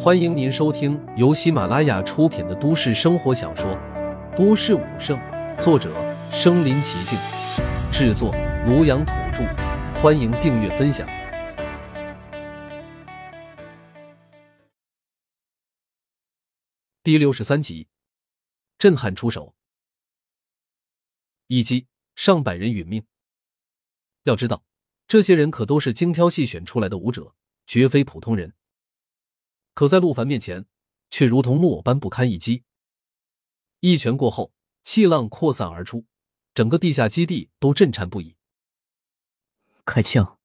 [0.00, 3.70] 欢迎您收听由喜马拉雅出品的都市生活小说
[4.36, 5.18] 《都市武圣》，
[5.60, 5.92] 作者：
[6.30, 7.18] 身临其境，
[7.92, 8.32] 制作：
[8.66, 9.44] 庐阳土著。
[10.00, 11.08] 欢迎订阅分享。
[17.02, 17.88] 第六十三集，
[18.78, 19.54] 震撼出手，
[21.48, 23.04] 一击上百人殒命。
[24.22, 24.62] 要知道，
[25.08, 27.34] 这些人可都是精挑细选出来的武者，
[27.66, 28.54] 绝非普通人。
[29.78, 30.66] 可在陆凡面前，
[31.08, 32.64] 却如同木偶般不堪一击。
[33.78, 36.04] 一拳过后，气浪扩散而出，
[36.52, 38.34] 整个地下基地都震颤不已。
[39.84, 40.40] 开枪，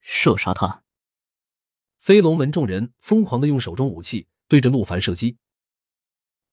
[0.00, 0.84] 射杀他！
[1.96, 5.38] 飞龙门众人疯狂的用手中武器对着陆凡射击，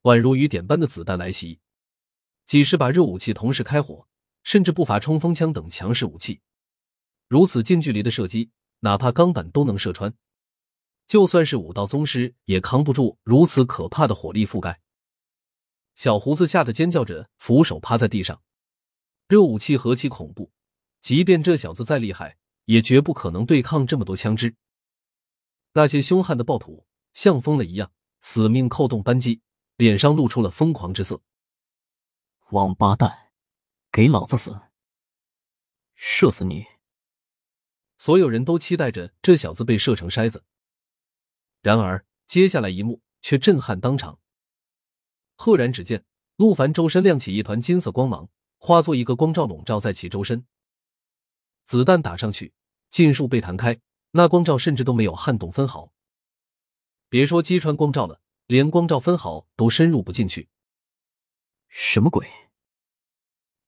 [0.04, 1.60] 宛如雨点般的子弹来袭，
[2.46, 4.08] 几十把热武器同时开火，
[4.44, 6.40] 甚至不乏冲锋枪等强势武器。
[7.28, 10.16] 如此近距离的射击，哪怕钢板都能射穿。
[11.14, 14.82] 就算是武道宗师也扛不住如此可怕的火力覆盖。
[15.94, 18.42] 小胡子吓得尖叫着，俯首趴在地上。
[19.28, 20.52] 热武器何其恐怖！
[21.02, 24.56] 即便这小子再厉害，也绝不可能对抗这么多枪支。
[25.74, 29.44] 那些凶悍的暴徒像疯了一样，死命扣动扳机，
[29.76, 31.22] 脸上露出了疯狂之色。
[32.50, 33.30] 王八蛋，
[33.92, 34.60] 给老子死！
[35.94, 36.66] 射死你！
[37.98, 40.44] 所有人都期待着这小子被射成筛子。
[41.64, 44.20] 然而，接下来一幕却震撼当场。
[45.36, 46.04] 赫然，只见
[46.36, 50.46] 陆凡周身亮起一团金色光芒，化作一个光罩笼罩在其周身。
[51.64, 52.54] 子弹打上去，
[52.90, 53.80] 尽数被弹开，
[54.12, 55.94] 那光罩甚至都没有撼动分毫。
[57.08, 60.50] 别说击穿光罩了，连光罩分毫都深入不进去。
[61.70, 62.30] 什么鬼？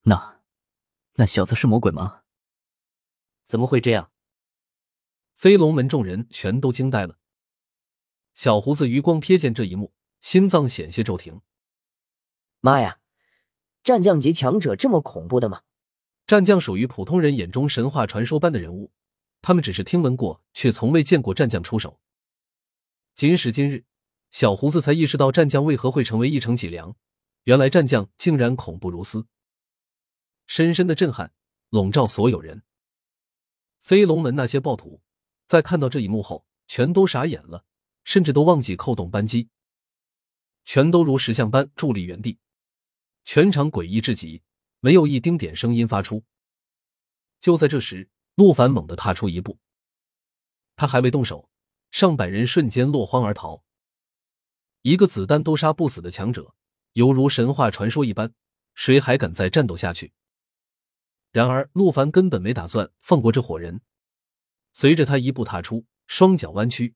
[0.01, 0.41] 那
[1.13, 2.23] 那小子是魔鬼吗？
[3.45, 4.11] 怎么会这样？
[5.33, 7.17] 飞龙门众人全都惊呆了。
[8.35, 11.39] 小胡子余光瞥见这一幕，心脏险些骤停。
[12.59, 12.99] 妈呀，
[13.81, 15.61] 战将级强者这么恐怖的吗？
[16.27, 18.91] 战将属于普通人眼中神话传说般的人物，
[19.41, 22.01] 他们只是听闻过，却从未见过战将出手。
[23.15, 23.85] 今时今日，
[24.31, 26.93] 小胡子才意识到战将为何会成为一城脊梁。
[27.45, 29.27] 原来战将竟然恐怖如斯，
[30.45, 31.31] 深深的震撼
[31.69, 32.63] 笼罩所有人。
[33.79, 35.01] 飞龙门那些暴徒
[35.47, 37.63] 在看到这一幕后，全都傻眼了。
[38.05, 39.49] 甚至都忘记扣动扳机，
[40.63, 42.39] 全都如石像般伫立原地，
[43.23, 44.43] 全场诡异至极，
[44.79, 46.23] 没有一丁点声音发出。
[47.39, 49.59] 就在这时，陆凡猛地踏出一步，
[50.75, 51.49] 他还未动手，
[51.91, 53.63] 上百人瞬间落荒而逃。
[54.83, 56.53] 一个子弹都杀不死的强者，
[56.93, 58.33] 犹如神话传说一般，
[58.75, 60.13] 谁还敢再战斗下去？
[61.31, 63.81] 然而，陆凡根本没打算放过这伙人，
[64.73, 66.93] 随着他一步踏出，双脚弯曲。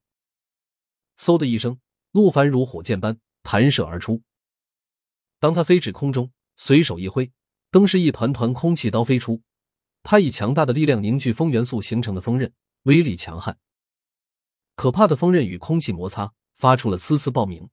[1.19, 1.77] 嗖的一声，
[2.11, 4.23] 陆凡如火箭般弹射而出。
[5.37, 7.29] 当他飞至空中，随手一挥，
[7.69, 9.41] 登时一团团空气刀飞出。
[10.01, 12.53] 他以强大的力量凝聚风元素形成的风刃，
[12.83, 13.59] 威力强悍。
[14.75, 17.69] 可怕的风刃与空气摩擦，发出了丝丝爆鸣。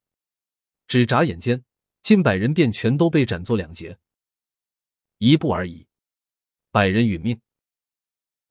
[0.88, 1.64] 只眨眼间，
[2.02, 3.96] 近百人便全都被斩作两截。
[5.18, 5.86] 一步而已，
[6.72, 7.40] 百人殒命。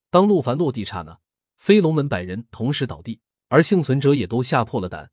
[0.09, 1.19] 当陆凡落地刹那，
[1.57, 3.19] 飞龙门百人同时倒地。
[3.47, 5.11] 而幸存者也都吓破了胆，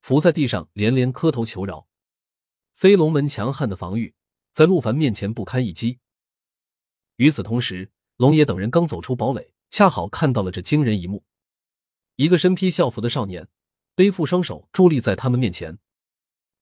[0.00, 1.86] 伏在地上连连磕头求饶。
[2.72, 4.14] 飞龙门强悍的防御
[4.52, 6.00] 在陆凡面前不堪一击。
[7.16, 11.24] 与此同时，龙爷等人刚走出堡垒，恰好看到了这惊人一幕：
[12.16, 13.48] 一个身披校服的少年
[13.94, 15.78] 背负双手伫立在他们面前，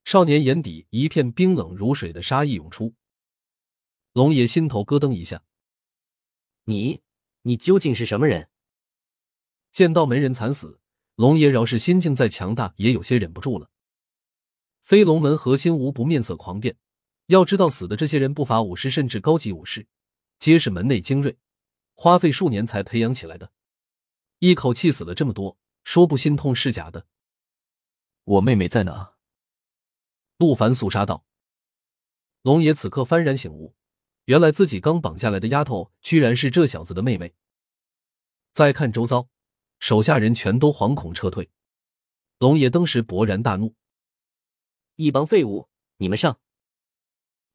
[0.05, 2.95] 少年眼底一片冰冷如水的杀意涌出。
[4.13, 5.43] 龙爷心头咯噔一下
[6.65, 7.01] ：“你，
[7.43, 8.51] 你究竟是什么人？”
[9.73, 10.82] 见到门人惨死。
[11.15, 13.71] 龙爷饶是心境再强大，也有些忍不住了。
[14.81, 16.77] 飞龙门核心无不面色狂变。
[17.27, 19.87] 要知道，死的这些人不乏武师，甚至高级武士，
[20.39, 21.39] 皆是门内精锐，
[21.95, 23.53] 花费数年才培养起来的。
[24.41, 27.07] 一口气死了这么多，说不心痛是假的。
[28.25, 29.15] 我妹妹在哪？
[30.39, 31.25] 陆凡肃杀道。
[32.43, 33.77] 龙爷此刻幡然醒悟，
[34.25, 37.35] 原来自己刚绑下来的丫头，居然是这小子的妹妹。
[38.53, 39.29] 再看周遭。
[39.83, 41.51] 手下人全都惶恐撤退，
[42.39, 43.75] 龙爷登时勃然大怒
[44.95, 46.39] ：“一帮废物，你们上！”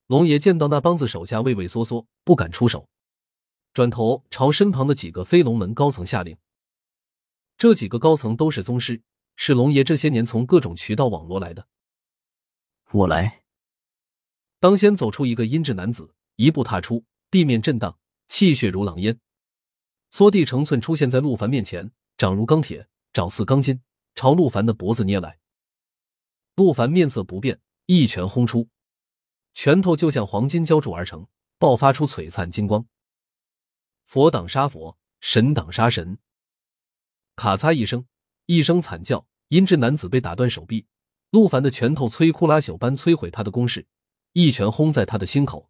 [0.07, 2.89] 龙爷见到那帮子手下畏畏缩缩，不敢出手，
[3.71, 6.37] 转头朝身旁的几个飞龙门高层下令。
[7.57, 9.01] 这几个高层都是宗师，
[9.37, 11.69] 是龙爷这些年从各种渠道网罗来的。
[12.91, 13.45] 我来。
[14.59, 17.97] 当先走出一个阴质男子，一步踏出，地面震荡，
[18.27, 19.17] 气血如狼烟，
[20.09, 21.89] 缩地成寸，出现在陆凡面前。
[22.17, 23.79] 掌如钢铁，爪似钢筋，
[24.15, 25.39] 朝陆凡的脖子捏来。
[26.55, 28.69] 陆凡面色不变，一拳轰出，
[29.53, 31.27] 拳头就像黄金浇铸而成，
[31.59, 32.87] 爆发出璀璨金光。
[34.07, 36.17] 佛挡杀佛，神挡杀神。
[37.35, 38.07] 咔嚓一声，
[38.47, 40.87] 一声惨叫，阴质男子被打断手臂。
[41.29, 43.85] 陆凡的拳头摧枯拉朽般摧毁他的攻势，
[44.33, 45.69] 一拳轰在他的心口，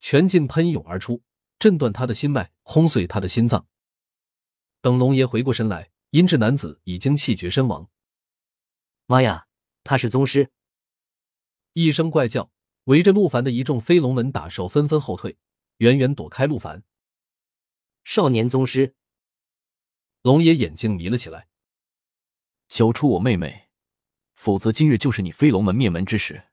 [0.00, 1.22] 拳劲喷涌而出，
[1.58, 3.66] 震断他的心脉，轰碎他的心脏。
[4.84, 7.88] 等龙爷回过神来，阴质男子已经气绝身亡。
[9.06, 9.48] 妈呀！
[9.82, 10.52] 他是宗师！
[11.72, 12.52] 一声怪叫，
[12.84, 15.38] 围着陆凡的一众飞龙门打手纷纷后退，
[15.78, 16.84] 远远躲开陆凡。
[18.04, 18.94] 少年宗师，
[20.20, 21.48] 龙爷眼睛迷了起来。
[22.68, 23.70] 交出我妹妹，
[24.34, 26.50] 否则今日就是你飞龙门灭门之时。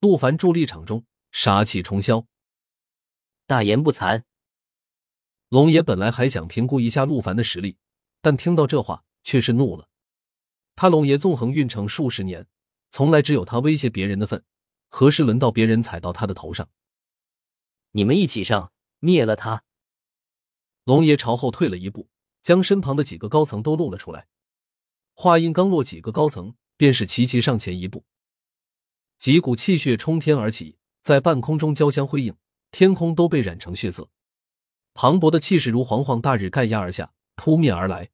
[0.00, 2.24] 陆凡伫立场中，杀气冲霄。
[3.46, 4.24] 大言不惭！
[5.52, 7.76] 龙爷本来还想评估一下陆凡的实力，
[8.22, 9.86] 但听到这话，却是怒了。
[10.74, 12.46] 他龙爷纵横运城数十年，
[12.88, 14.42] 从来只有他威胁别人的份，
[14.88, 16.70] 何时轮到别人踩到他的头上？
[17.90, 19.62] 你们一起上，灭了他！
[20.84, 22.08] 龙爷朝后退了一步，
[22.40, 24.28] 将身旁的几个高层都露了出来。
[25.12, 28.06] 话音刚落，几个高层便是齐齐上前一步，
[29.18, 32.34] 几股气血冲天而起，在半空中交相辉映，
[32.70, 34.08] 天空都被染成血色，
[34.94, 38.10] 磅礴的气势如煌煌大日盖压而下，扑面而来。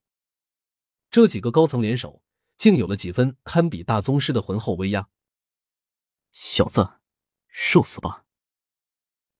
[1.10, 2.22] 这几个高层联手。
[2.58, 5.08] 竟有了几分堪比大宗师的浑厚威压。
[6.32, 6.90] 小子，
[7.46, 8.24] 受死吧！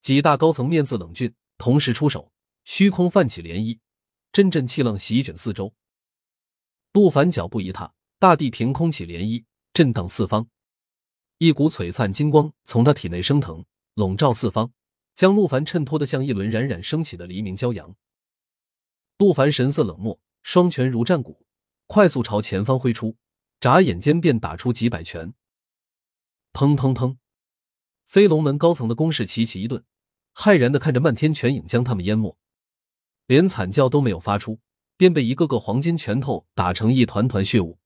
[0.01, 2.31] 几大高层面色冷峻，同时出手，
[2.63, 3.81] 虚空泛起涟漪，
[4.31, 5.75] 阵阵气浪席卷四周。
[6.93, 10.49] 陆凡脚步一踏，大地凭空起涟漪，震荡四方。
[11.39, 13.65] 一股璀璨金光从他体内升腾，
[13.95, 14.73] 笼罩四方，
[15.19, 17.97] 将陆凡衬托的像一轮冉冉升起的黎明骄阳。
[19.17, 21.45] 陆凡神色冷漠，双拳如战鼓。
[21.89, 23.17] 快速朝前方挥出，
[23.59, 25.35] 眨眼间便打出几百拳。
[26.53, 27.17] 砰砰砰！
[28.07, 29.83] 飞龙门高层的攻势齐齐一顿，
[30.37, 32.39] 骇然的看着漫天拳影将他们淹没，
[33.27, 34.61] 连惨叫都没有发出，
[34.97, 37.81] 便被一个个黄金拳头打成一团团血雾。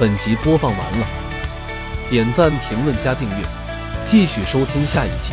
[0.00, 1.21] 本集播放完了，
[2.12, 3.36] 点赞、评论、加订阅，
[4.04, 5.32] 继续收听下一集。